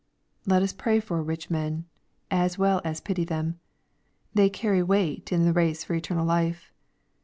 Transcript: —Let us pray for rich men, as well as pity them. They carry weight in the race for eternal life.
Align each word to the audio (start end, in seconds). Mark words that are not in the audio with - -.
—Let 0.47 0.63
us 0.63 0.73
pray 0.73 0.99
for 0.99 1.21
rich 1.21 1.51
men, 1.51 1.85
as 2.31 2.57
well 2.57 2.81
as 2.83 2.99
pity 3.01 3.23
them. 3.23 3.59
They 4.33 4.49
carry 4.49 4.81
weight 4.81 5.31
in 5.31 5.45
the 5.45 5.53
race 5.53 5.83
for 5.83 5.93
eternal 5.93 6.25
life. 6.25 6.73